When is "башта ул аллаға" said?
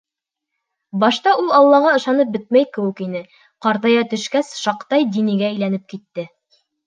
1.01-1.91